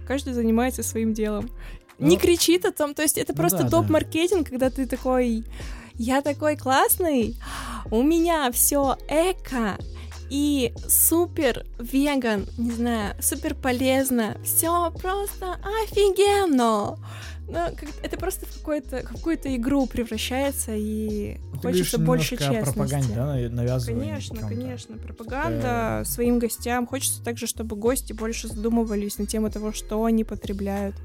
[0.06, 1.50] каждый занимается своим делом.
[1.98, 4.50] Ну, не кричит о том, то есть это ну просто да, топ-маркетинг, да.
[4.50, 5.44] когда ты такой,
[5.96, 7.36] я такой классный,
[7.90, 9.78] у меня все эко,
[10.30, 16.98] и супер веган, не знаю, супер полезно, все просто офигенно.
[17.48, 17.60] Ну,
[18.02, 22.64] это просто в какую-то какую-то игру превращается и Ты хочется больше честности.
[22.64, 24.14] пропаганде, да, навязывание.
[24.14, 26.14] Конечно, конечно, пропаганда что...
[26.14, 26.88] своим гостям.
[26.88, 30.96] Хочется также, чтобы гости больше задумывались на тему того, что они потребляют,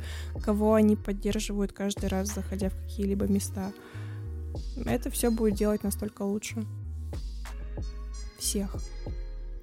[0.42, 3.72] кого они поддерживают каждый раз, заходя в какие-либо места.
[4.86, 6.64] Это все будет делать настолько лучше.
[8.40, 8.74] Всех.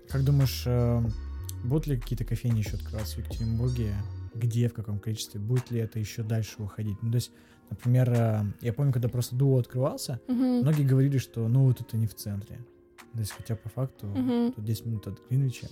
[0.08, 1.04] Как думаешь, э,
[1.66, 3.94] будут ли какие-то кофейни еще открываться в Екатеринбурге?
[4.38, 7.02] где, в каком количестве, будет ли это еще дальше уходить.
[7.02, 7.32] Ну, то есть,
[7.70, 10.62] например, э, я помню, когда просто дуо открывался, uh-huh.
[10.62, 12.58] многие говорили, что ну вот это не в центре.
[13.14, 14.54] То есть, хотя по факту uh-huh.
[14.54, 15.68] тут 10 минут от Гринвича,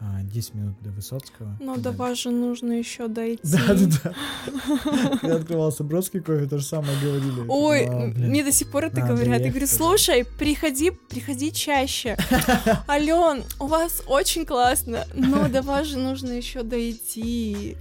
[0.00, 1.56] 10 а, минут до Высоцкого.
[1.60, 3.40] Но до вас же нужно еще дойти.
[3.42, 5.18] Да, да, да.
[5.20, 7.44] Когда открывался Бродский кофе, то же самое говорили.
[7.48, 9.40] Ой, мне до сих пор это говорят.
[9.40, 12.16] Я говорю, слушай, приходи, приходи чаще.
[12.88, 17.76] Ален, у вас очень классно, но до вас же нужно еще дойти.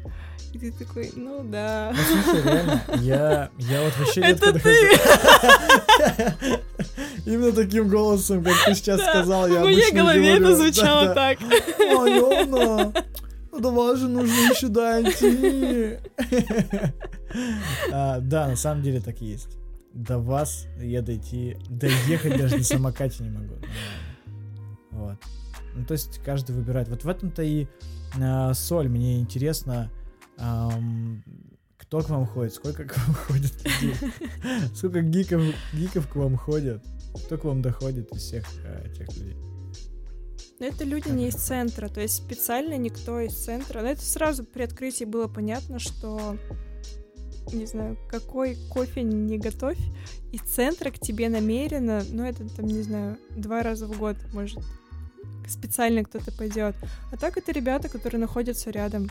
[0.56, 1.94] И ты такой, ну да.
[1.94, 4.70] Ну, слушай, реально, я, я вот вообще Это ты!
[7.26, 11.14] Именно таким голосом, как ты сейчас да, сказал, я В моей голове это звучало да,
[11.14, 11.40] так.
[11.42, 12.94] Алена,
[13.52, 15.98] ну давай же нужно еще дойти.
[17.92, 19.58] а, да, на самом деле так и есть.
[19.94, 23.56] До вас я дойти, доехать даже на самокате не могу.
[24.92, 25.18] Вот.
[25.76, 26.88] Ну, то есть каждый выбирает.
[26.88, 27.68] Вот в этом-то и
[28.18, 28.88] э, соль.
[28.88, 29.92] Мне интересно,
[30.38, 31.24] эм,
[31.78, 33.96] кто к вам ходит, сколько к вам ходит людей,
[34.76, 35.44] сколько гиков,
[35.74, 36.84] гиков к вам ходят,
[37.26, 39.38] кто к вам доходит из всех э, тех людей.
[40.60, 43.82] Но это люди не из центра, то есть специально никто из центра.
[43.82, 46.38] Но это сразу при открытии было понятно, что
[47.54, 49.78] не знаю, какой кофе не готовь,
[50.32, 54.60] из центра к тебе намеренно, ну это там, не знаю, два раза в год, может,
[55.48, 56.76] специально кто-то пойдет.
[57.12, 59.10] А так это ребята, которые находятся рядом.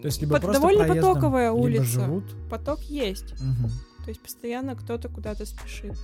[0.00, 1.84] То есть либо Под, довольно потоковая улица.
[1.84, 2.24] живут.
[2.48, 3.32] Поток есть.
[3.34, 4.04] Угу.
[4.04, 5.96] То есть постоянно кто-то куда-то спешит.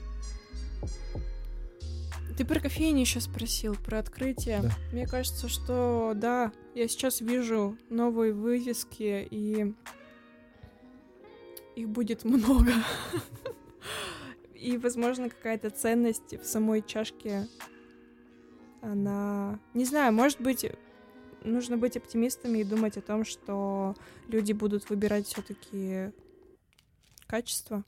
[2.37, 4.61] Ты про кофейню еще спросил, про открытие.
[4.61, 4.71] Да.
[4.93, 9.75] Мне кажется, что да, я сейчас вижу новые вывески, и
[11.77, 12.73] их будет много.
[14.55, 17.47] И, возможно, какая-то ценность в самой чашке,
[18.83, 19.59] она...
[19.75, 20.67] Не знаю, может быть,
[21.47, 23.95] нужно быть оптимистами и думать о том, что
[24.29, 26.13] люди будут выбирать все-таки
[27.27, 27.85] качество.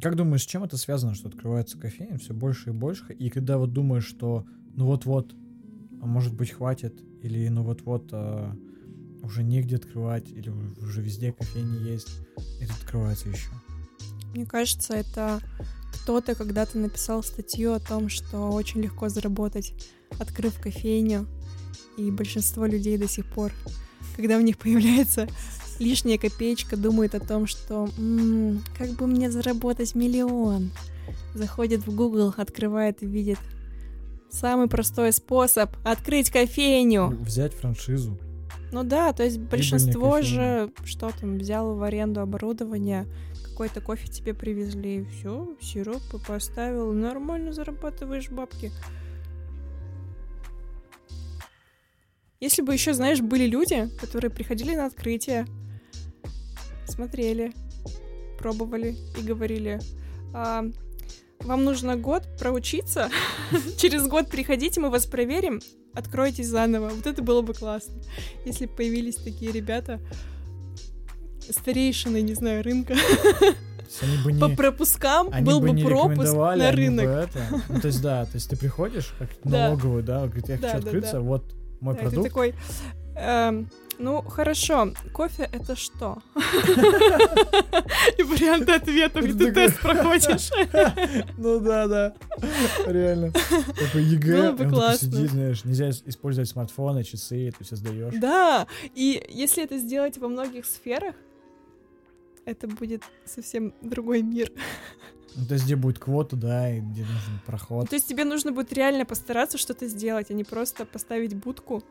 [0.00, 3.58] Как думаешь, с чем это связано, что открывается кофейня все больше и больше, и когда
[3.58, 5.34] вот думаешь, что ну вот-вот,
[6.00, 8.56] а может быть хватит, или ну вот-вот а,
[9.22, 12.20] уже негде открывать, или уже везде кофейни есть,
[12.60, 13.50] и тут открывается еще?
[14.32, 15.40] Мне кажется, это
[15.92, 19.74] кто-то когда-то написал статью о том, что очень легко заработать,
[20.20, 21.26] открыв кофейню,
[21.96, 23.52] и большинство людей до сих пор,
[24.16, 25.28] когда у них появляется
[25.78, 30.70] лишняя копеечка, думают о том, что м-м, как бы мне заработать миллион.
[31.34, 33.38] Заходит в Google, открывает и видит
[34.30, 37.08] самый простой способ открыть кофейню.
[37.20, 38.18] Взять франшизу.
[38.72, 43.06] Ну да, то есть большинство же, что там, взял в аренду оборудование,
[43.50, 48.70] какой-то кофе тебе привезли, все, сиропы поставил, нормально зарабатываешь бабки.
[52.40, 55.44] Если бы еще, знаешь, были люди, которые приходили на открытие,
[56.86, 57.52] смотрели,
[58.38, 59.78] пробовали и говорили,
[60.32, 60.64] «А,
[61.40, 63.10] вам нужно год проучиться,
[63.76, 65.60] через год приходите, мы вас проверим,
[65.92, 66.88] откройтесь заново.
[66.88, 67.92] Вот это было бы классно,
[68.46, 70.00] если бы появились такие ребята,
[71.50, 72.94] старейшины, не знаю, рынка.
[74.00, 74.40] Они бы не...
[74.40, 77.06] По пропускам Они был бы бы пропуск на они бы рынок.
[77.06, 77.62] это.
[77.68, 79.66] Ну, то есть, да, то есть ты приходишь, как Да.
[79.68, 81.20] налоговую, да, говорит, я Да, хочу да, открыться, да.
[81.20, 81.44] вот
[81.80, 82.28] мой Да, и ты продукт.
[82.28, 82.54] такой,
[83.16, 86.18] эм, ну, хорошо, кофе— это что?
[88.18, 90.50] И варианты ответов, и Ты тест проходишь.
[91.38, 92.14] Ну да, да.
[92.86, 93.32] Реально.
[93.32, 95.08] Такой Было ЕГЭ, он такой классно.
[95.08, 98.14] сидит, знаешь, нельзя ис- использовать смартфоны, часы, ты все сдаешь.
[98.20, 101.14] Да, и если это сделать во многих сферах,
[102.46, 104.50] это будет совсем другой мир.
[105.36, 107.88] Ну, то есть, где будет квота, да, и где нужен Ну, проход.
[107.88, 111.82] То есть тебе нужно будет реально постараться что-то сделать, а не просто поставить будку,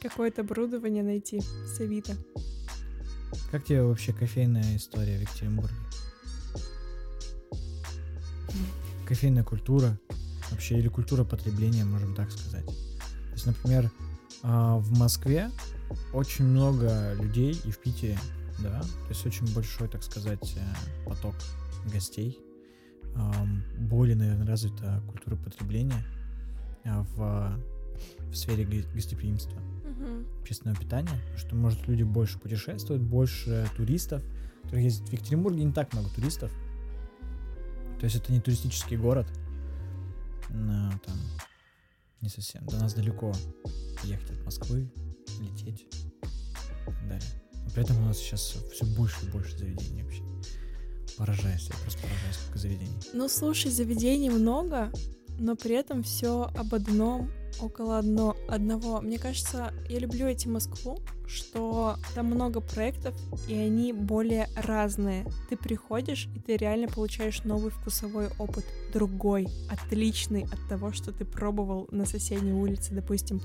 [0.00, 2.14] какое-то оборудование найти с Авито.
[3.50, 5.74] Как тебе вообще кофейная история в Екатеринбурге?
[9.06, 9.98] Кофейная культура
[10.50, 12.66] вообще, или культура потребления, можем так сказать.
[12.66, 13.90] То есть, например,
[14.42, 15.50] а, в Москве
[16.12, 18.18] очень много людей, и в Питере,
[18.58, 21.34] да, то есть очень большой, так сказать, э, поток
[21.90, 22.38] гостей.
[23.78, 26.04] Более, наверное, развита культура потребления
[26.84, 29.58] а, в, в сфере гостеприимства
[30.40, 34.22] общественного питания, что, может, люди больше путешествуют, больше туристов,
[34.62, 36.52] которых ездят в Екатеринбурге не так много туристов.
[37.98, 39.26] То есть это не туристический город.
[40.50, 41.16] Но там
[42.20, 42.66] не совсем.
[42.66, 43.32] До нас далеко
[44.04, 44.92] ехать от Москвы,
[45.40, 47.42] лететь и так далее.
[47.64, 50.22] Но при этом у нас сейчас все больше и больше заведений вообще.
[51.18, 52.96] Поражаюсь, я просто поражаюсь, сколько заведений.
[53.12, 54.92] Ну, слушай, заведений много,
[55.38, 59.00] но при этом все об одном, около одно, одного.
[59.00, 63.14] Мне кажется, я люблю эти Москву, что там много проектов,
[63.48, 65.26] и они более разные.
[65.48, 71.24] Ты приходишь, и ты реально получаешь новый вкусовой опыт, другой, отличный от того, что ты
[71.24, 73.40] пробовал на соседней улице, допустим.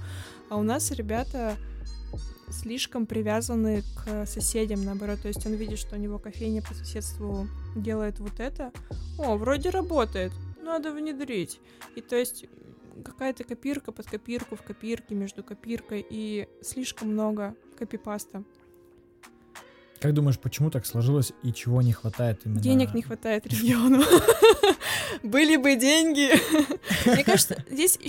[0.50, 1.56] А у нас ребята
[2.50, 5.22] слишком привязаны к соседям, наоборот.
[5.22, 8.72] То есть он видит, что у него кофейня по соседству делает вот это.
[9.18, 10.32] О, вроде работает,
[10.62, 11.60] надо внедрить.
[11.96, 12.46] И то есть
[13.04, 18.44] какая-то копирка под копирку в копирке между копиркой и слишком много копипаста.
[20.02, 22.60] Как думаешь, почему так сложилось и чего не хватает именно?
[22.60, 24.02] Денег не хватает региону.
[25.24, 26.32] Были бы деньги.
[27.06, 28.00] Мне кажется, здесь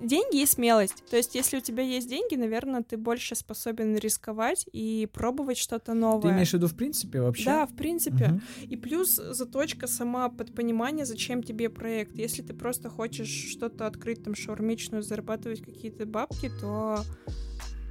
[0.00, 1.04] деньги и смелость.
[1.10, 5.92] То есть, если у тебя есть деньги, наверное, ты больше способен рисковать и пробовать что-то
[5.92, 6.32] Ты новое.
[6.32, 7.44] имеешь в виду в принципе вообще?
[7.44, 8.40] Да, в принципе.
[8.62, 12.16] И плюс заточка сама под понимание, зачем тебе проект.
[12.16, 17.04] Если ты просто хочешь что-то открыть, там, шаурмичную, зарабатывать какие-то бабки, то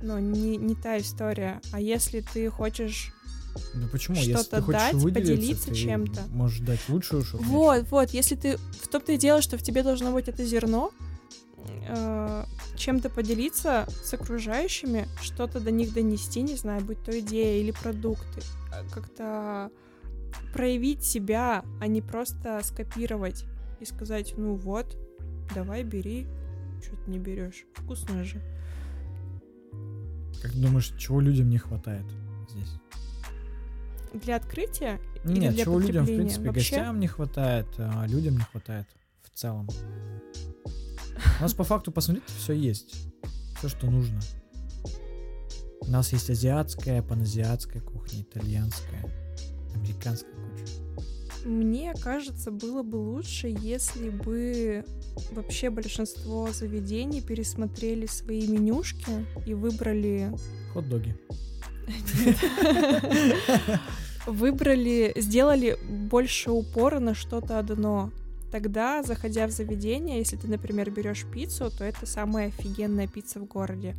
[0.01, 1.61] ну, не, не та история.
[1.71, 3.13] А если ты хочешь...
[3.73, 4.17] Ну почему?
[4.17, 6.21] Если что-то ты хочешь дать, поделиться ты чем-то.
[6.29, 7.59] Можешь дать лучшую шаурмичную.
[7.59, 8.57] Вот, вот, если ты...
[8.57, 10.91] В том-то и дело, что в тебе должно быть это зерно,
[11.87, 17.71] э, чем-то поделиться с окружающими, что-то до них донести, не знаю, будь то идея или
[17.71, 18.41] продукты.
[18.73, 19.71] Э, Как-то
[20.53, 23.45] проявить себя, а не просто скопировать
[23.79, 24.97] и сказать, ну вот,
[25.53, 26.27] давай бери,
[26.83, 28.41] что ты не берешь, вкусно же.
[30.41, 32.05] Как думаешь, чего людям не хватает?
[34.13, 36.75] Для открытия или Нет, для чего людям, в принципе, Вообще?
[36.75, 38.87] гостям не хватает, а людям не хватает
[39.23, 39.67] в целом.
[41.39, 43.07] У нас по факту, посмотрите, все есть.
[43.57, 44.19] Все, что нужно.
[45.81, 49.03] У нас есть азиатская, паназиатская кухня, итальянская,
[49.75, 50.65] американская куча.
[51.45, 54.85] Мне кажется, было бы лучше, если бы
[55.31, 60.31] вообще большинство заведений пересмотрели свои менюшки и выбрали
[60.73, 61.15] Хот-доги.
[64.25, 68.11] Выбрали, сделали больше упора на что-то одно.
[68.51, 73.45] Тогда, заходя в заведение, если ты, например, берешь пиццу, то это самая офигенная пицца в
[73.45, 73.95] городе.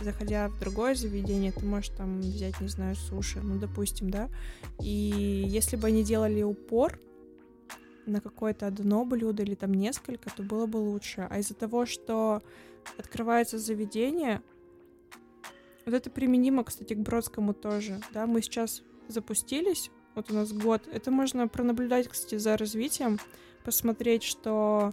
[0.00, 4.28] Заходя в другое заведение, ты можешь там взять, не знаю, суши, ну, допустим, да.
[4.80, 6.98] И если бы они делали упор
[8.04, 11.28] на какое-то одно блюдо или там несколько, то было бы лучше.
[11.30, 12.42] А из-за того, что
[12.98, 14.42] открывается заведение,
[15.84, 20.82] вот это применимо, кстати, к Бродскому тоже, да, мы сейчас запустились, вот у нас год,
[20.92, 23.18] это можно пронаблюдать, кстати, за развитием,
[23.64, 24.92] посмотреть, что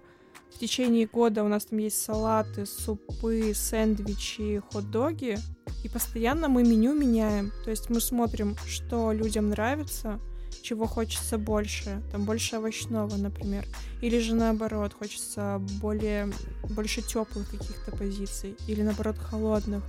[0.54, 5.38] в течение года у нас там есть салаты, супы, сэндвичи, хот-доги,
[5.84, 7.52] и постоянно мы меню меняем.
[7.64, 10.20] То есть мы смотрим, что людям нравится,
[10.62, 13.66] чего хочется больше, там больше овощного, например,
[14.02, 16.32] или же наоборот, хочется более,
[16.76, 19.84] больше теплых каких-то позиций, или наоборот холодных.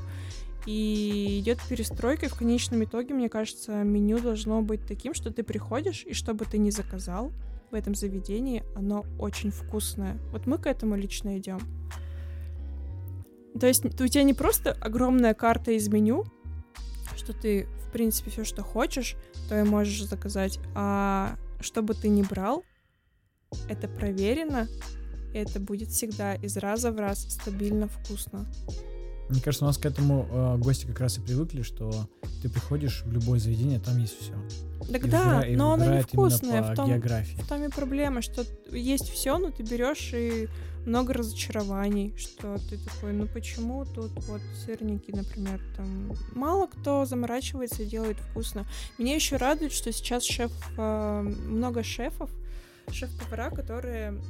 [0.67, 5.43] И идет перестройка, и в конечном итоге, мне кажется, меню должно быть таким, что ты
[5.43, 7.33] приходишь, и что бы ты ни заказал
[7.71, 10.19] в этом заведении, оно очень вкусное.
[10.31, 11.61] Вот мы к этому лично идем.
[13.59, 16.25] То есть у тебя не просто огромная карта из меню,
[17.17, 19.17] что ты, в принципе, все, что хочешь,
[19.49, 22.65] то и можешь заказать, а что бы ты ни брал,
[23.69, 24.69] это проверено,
[25.35, 28.47] и это будет всегда из раза в раз стабильно вкусно.
[29.33, 31.91] Мне кажется, у нас к этому э, гости как раз и привыкли, что
[32.43, 34.35] ты приходишь в любое заведение, там есть все.
[34.93, 36.63] Так и да, выбира, но оно невкусное.
[36.63, 37.41] В том, географии.
[37.41, 40.49] в том и проблема, что есть все, но ты берешь и
[40.85, 47.85] много разочарований, что ты такой, ну почему тут вот сырники, например, там мало кто заморачивается
[47.85, 48.67] и делает вкусно.
[48.99, 52.29] Меня еще радует, что сейчас шеф, э, много шефов,
[52.91, 54.21] шеф-повара, которые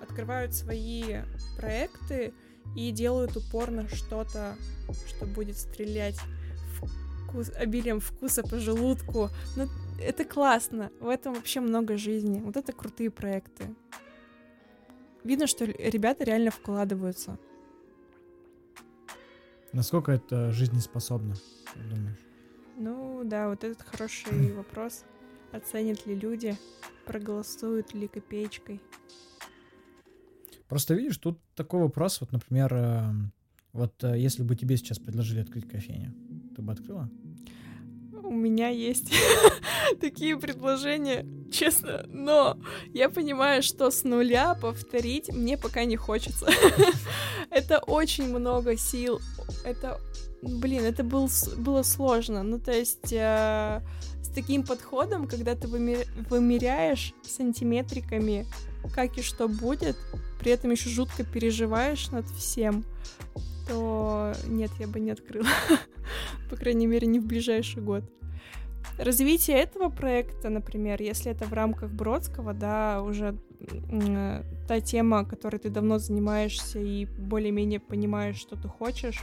[0.00, 1.16] открывают свои
[1.58, 2.32] проекты
[2.74, 4.56] и делают упор на что-то,
[5.08, 6.18] что будет стрелять
[7.26, 9.30] вкус, обилием вкуса по желудку.
[9.56, 9.66] Ну,
[10.00, 10.90] это классно.
[11.00, 12.40] В этом вообще много жизни.
[12.40, 13.74] Вот это крутые проекты.
[15.24, 17.38] Видно, что ребята реально вкладываются.
[19.72, 21.34] Насколько это жизнеспособно,
[21.74, 22.18] думаешь?
[22.76, 25.04] Ну да, вот этот хороший вопрос.
[25.52, 26.56] Оценят ли люди,
[27.04, 28.80] проголосуют ли копеечкой?
[30.68, 33.12] Просто видишь, тут такой вопрос, вот, например, э,
[33.72, 36.12] вот э, если бы тебе сейчас предложили открыть кофейню,
[36.56, 37.08] ты бы открыла?
[38.12, 39.12] У меня есть
[40.00, 42.58] такие предложения, честно, но
[42.92, 46.48] я понимаю, что с нуля повторить мне пока не хочется.
[47.50, 49.20] это очень много сил,
[49.64, 50.00] это,
[50.42, 53.80] блин, это был, было сложно, ну то есть э,
[54.22, 58.46] с таким подходом, когда ты вымеряешь сантиметриками,
[58.94, 59.96] как и что будет,
[60.40, 62.84] при этом еще жутко переживаешь над всем,
[63.68, 65.48] то нет, я бы не открыла.
[66.50, 68.04] По крайней мере, не в ближайший год.
[68.98, 75.58] Развитие этого проекта, например, если это в рамках Бродского, да, уже э, та тема, которой
[75.58, 79.22] ты давно занимаешься и более-менее понимаешь, что ты хочешь,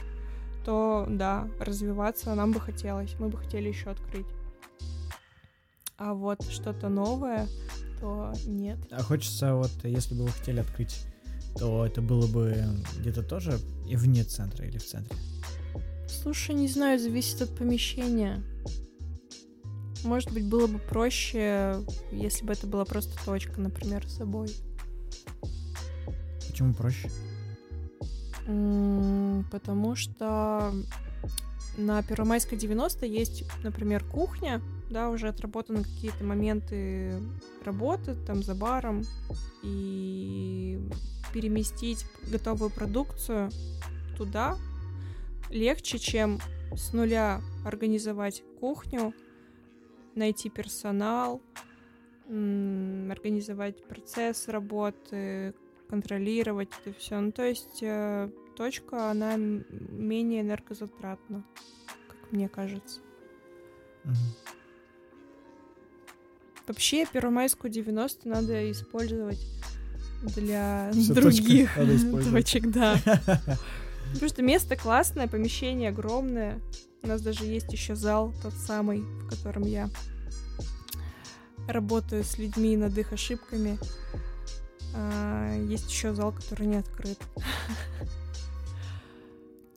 [0.64, 3.18] то да, развиваться нам бы хотелось.
[3.18, 4.26] Мы бы хотели еще открыть.
[5.96, 7.46] А вот что-то новое,
[8.04, 8.78] то нет.
[8.90, 11.06] А хочется вот, если бы вы хотели открыть,
[11.56, 12.54] то это было бы
[12.98, 15.16] где-то тоже и вне центра или в центре?
[16.06, 18.42] Слушай, не знаю, зависит от помещения.
[20.04, 21.78] Может быть, было бы проще,
[22.12, 24.50] если бы это была просто точка, например, с собой.
[26.46, 27.10] Почему проще?
[29.50, 30.74] Потому что
[31.76, 34.60] на Первомайской 90 есть, например, кухня,
[34.90, 37.14] да, уже отработаны какие-то моменты
[37.64, 39.02] работы там за баром,
[39.62, 40.78] и
[41.32, 43.50] переместить готовую продукцию
[44.16, 44.56] туда
[45.50, 46.38] легче, чем
[46.76, 49.14] с нуля организовать кухню,
[50.14, 51.40] найти персонал,
[52.26, 55.54] организовать процесс работы,
[55.88, 57.20] контролировать это все.
[57.20, 61.44] Ну, то есть э, точка, она менее энергозатратна,
[62.08, 63.00] как мне кажется.
[64.04, 64.14] Угу.
[66.66, 69.40] Вообще, Первомайскую 90 надо использовать
[70.36, 71.74] для Все других
[72.32, 72.96] точек, да.
[74.12, 76.60] Потому что место классное, помещение огромное.
[77.02, 79.90] У нас даже есть еще зал, тот самый, в котором я
[81.68, 83.78] работаю с людьми над их ошибками.
[84.94, 87.18] А, есть еще зал, который не открыт.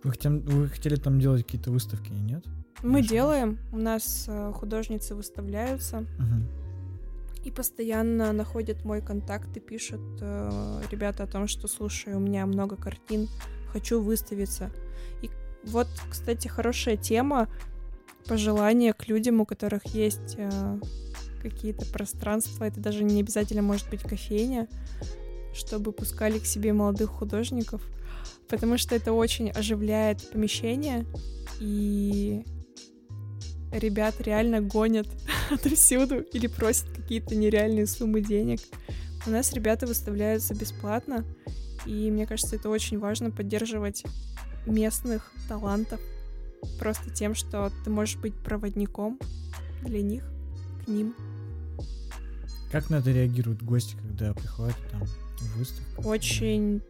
[0.08, 2.46] Вы, хотим, вы хотели там делать какие-то выставки, нет?
[2.82, 3.10] Мы Конечно.
[3.10, 3.60] делаем.
[3.74, 5.98] У нас э, художницы выставляются.
[5.98, 7.44] Угу.
[7.44, 12.46] И постоянно находят мой контакт и пишут э, ребята о том, что слушай, у меня
[12.46, 13.28] много картин,
[13.74, 14.72] хочу выставиться.
[15.22, 15.30] И
[15.66, 17.50] вот, кстати, хорошая тема
[18.30, 20.80] пожелания к людям, у которых есть э,
[21.42, 22.64] какие-то пространства.
[22.64, 24.70] Это даже не обязательно может быть кофейня,
[25.54, 27.82] чтобы пускали к себе молодых художников,
[28.48, 31.06] потому что это очень оживляет помещение,
[31.60, 32.44] и
[33.72, 35.08] ребят реально гонят
[35.52, 38.60] отовсюду или просят какие-то нереальные суммы денег.
[39.26, 41.26] У нас ребята выставляются бесплатно,
[41.86, 44.04] и мне кажется, это очень важно поддерживать
[44.66, 46.00] местных талантов
[46.80, 49.20] просто тем, что ты можешь быть проводником
[49.84, 50.24] для них,
[50.84, 51.16] к ним.
[52.72, 55.04] Как на это реагируют гости, когда приходят там
[55.56, 56.08] Выставка.
[56.08, 56.82] Очень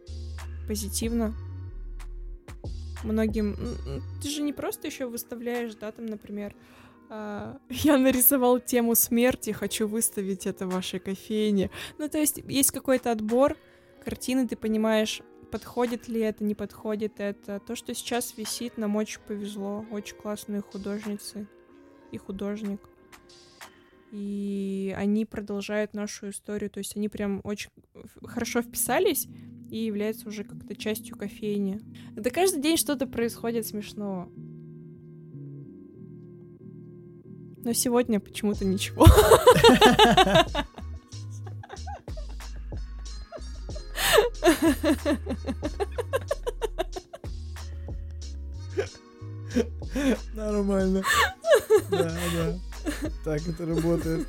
[0.68, 1.34] позитивно.
[3.02, 3.56] Многим...
[4.22, 6.54] Ты же не просто еще выставляешь, да, там, например,
[7.08, 11.70] а, я нарисовал тему смерти, хочу выставить это в вашей кофейне.
[11.96, 13.56] Ну, то есть есть какой-то отбор
[14.04, 17.60] картины, ты понимаешь, подходит ли это, не подходит это.
[17.60, 19.86] То, что сейчас висит, нам очень повезло.
[19.90, 21.46] Очень классные художницы
[22.12, 22.80] и художник.
[24.10, 26.70] И они продолжают нашу историю.
[26.70, 29.28] То есть они прям очень в- хорошо вписались
[29.70, 31.80] и являются уже как-то частью кофейни.
[32.14, 34.28] Да каждый день что-то происходит смешного.
[37.64, 39.06] Но сегодня почему-то ничего.
[50.34, 51.02] Нормально.
[51.90, 52.58] Да, да.
[53.24, 54.26] Так это работает.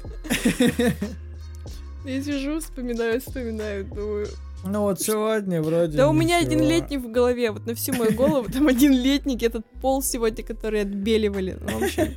[2.05, 4.27] Я сижу, вспоминаю, вспоминаю, думаю.
[4.63, 8.13] Ну вот сегодня вроде Да у меня один летник в голове, вот на всю мою
[8.13, 11.57] голову там один летник, этот пол сегодня, который отбеливали.
[11.61, 12.13] Ну, в общем,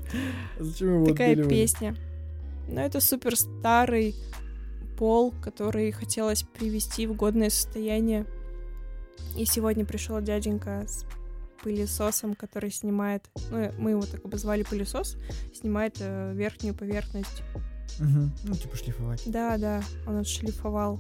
[0.59, 1.55] Зачем его такая отбеливали?
[1.55, 1.97] песня.
[2.69, 4.15] Но это супер старый
[4.99, 8.27] пол, который хотелось привести в годное состояние.
[9.37, 11.05] И сегодня пришел дяденька с
[11.63, 15.17] пылесосом, который снимает, ну, мы его так обозвали пылесос,
[15.55, 17.43] снимает э, верхнюю поверхность.
[18.01, 18.33] Мгм.
[18.45, 19.23] Ну, типа шлифовать.
[19.27, 20.99] Да, да, он отшлифовал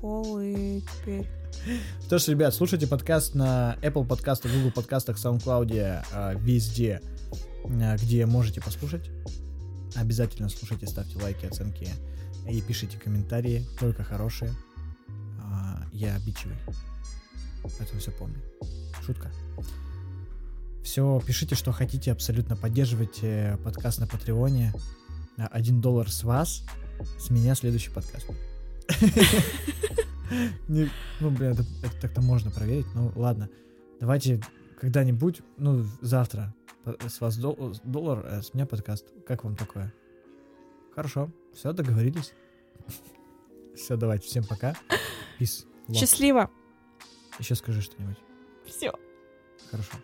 [0.00, 1.28] пол и теперь...
[2.06, 7.02] Что ж, ребят, слушайте подкаст на Apple подкастах, Google подкастах, SoundCloud, а, везде,
[7.64, 9.10] а, где можете послушать.
[9.94, 11.88] Обязательно слушайте, ставьте лайки, оценки
[12.48, 14.52] и пишите комментарии, только хорошие.
[15.38, 16.56] А, Я обидчивый,
[17.78, 18.40] поэтому все помню.
[19.04, 19.30] Шутка.
[20.82, 24.72] Все, пишите, что хотите, абсолютно поддерживайте подкаст на Патреоне.
[25.36, 26.64] Один доллар с вас,
[27.18, 28.26] с меня следующий подкаст.
[30.68, 31.64] Ну, блин, это,
[32.00, 32.86] так-то можно проверить.
[32.94, 33.48] Ну, ладно.
[33.98, 34.40] Давайте
[34.80, 36.54] когда-нибудь, ну, завтра
[36.84, 39.06] по- с вас дол- доллар, а с меня подкаст.
[39.26, 39.92] Как вам такое?
[40.94, 41.30] Хорошо.
[41.54, 42.32] Все, договорились.
[43.76, 44.26] Все, давайте.
[44.28, 44.74] Всем пока.
[45.38, 45.66] Peace.
[45.92, 46.50] Счастливо!
[47.38, 48.18] Еще скажи что-нибудь.
[48.66, 48.92] Все.
[49.70, 49.96] Хорошо.